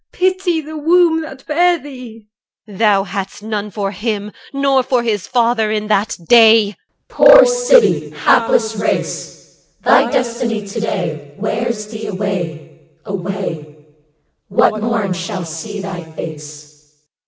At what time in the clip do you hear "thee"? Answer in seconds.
1.77-2.25, 11.91-12.07